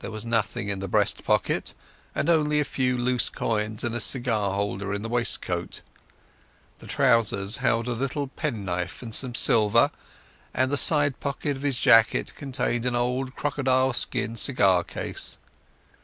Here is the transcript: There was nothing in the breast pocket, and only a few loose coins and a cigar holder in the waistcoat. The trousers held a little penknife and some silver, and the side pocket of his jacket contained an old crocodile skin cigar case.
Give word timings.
There 0.00 0.10
was 0.10 0.26
nothing 0.26 0.68
in 0.68 0.80
the 0.80 0.88
breast 0.88 1.22
pocket, 1.22 1.74
and 2.12 2.28
only 2.28 2.58
a 2.58 2.64
few 2.64 2.98
loose 2.98 3.28
coins 3.28 3.84
and 3.84 3.94
a 3.94 4.00
cigar 4.00 4.50
holder 4.54 4.92
in 4.92 5.02
the 5.02 5.08
waistcoat. 5.08 5.82
The 6.80 6.88
trousers 6.88 7.58
held 7.58 7.86
a 7.86 7.92
little 7.92 8.26
penknife 8.26 9.00
and 9.00 9.14
some 9.14 9.36
silver, 9.36 9.92
and 10.52 10.72
the 10.72 10.76
side 10.76 11.20
pocket 11.20 11.56
of 11.56 11.62
his 11.62 11.78
jacket 11.78 12.34
contained 12.34 12.84
an 12.84 12.96
old 12.96 13.36
crocodile 13.36 13.92
skin 13.92 14.34
cigar 14.34 14.82
case. 14.82 15.38